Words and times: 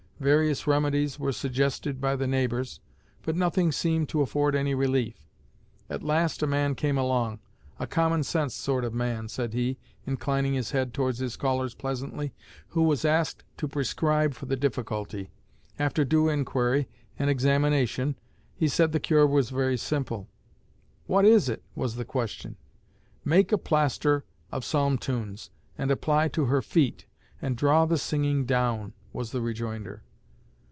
Various 0.21 0.67
remedies 0.67 1.17
were 1.19 1.31
suggested 1.31 1.99
by 1.99 2.15
the 2.15 2.27
neighbors, 2.27 2.79
but 3.23 3.35
nothing 3.35 3.71
seemed 3.71 4.07
to 4.09 4.21
afford 4.21 4.53
any 4.55 4.75
relief. 4.75 5.15
At 5.89 6.03
last 6.03 6.43
a 6.43 6.45
man 6.45 6.75
came 6.75 6.95
along 6.95 7.39
"a 7.79 7.87
common 7.87 8.21
sense 8.21 8.53
sort 8.53 8.83
of 8.85 8.93
man," 8.93 9.29
said 9.29 9.55
he, 9.55 9.79
inclining 10.05 10.53
his 10.53 10.69
head 10.69 10.93
towards 10.93 11.17
his 11.17 11.35
callers 11.35 11.73
pleasantly, 11.73 12.35
"who 12.67 12.83
was 12.83 13.03
asked 13.03 13.43
to 13.57 13.67
prescribe 13.67 14.35
for 14.35 14.45
the 14.45 14.55
difficulty. 14.55 15.31
After 15.79 16.05
due 16.05 16.29
inquiry 16.29 16.87
and 17.17 17.27
examination, 17.27 18.15
he 18.55 18.67
said 18.67 18.91
the 18.91 18.99
cure 18.99 19.25
was 19.25 19.49
very 19.49 19.75
simple. 19.75 20.27
'What 21.07 21.25
is 21.25 21.49
it?' 21.49 21.63
was 21.73 21.95
the 21.95 22.05
question. 22.05 22.57
'Make 23.25 23.51
a 23.51 23.57
plaster 23.57 24.23
of 24.51 24.63
psalm 24.63 24.99
tunes, 24.99 25.49
and 25.79 25.89
apply 25.89 26.27
to 26.27 26.45
her 26.45 26.61
feet, 26.61 27.07
and 27.41 27.57
draw 27.57 27.87
the 27.87 27.97
singing 27.97 28.45
down,' 28.45 28.93
was 29.13 29.31
the 29.31 29.41
rejoinder." 29.41 30.03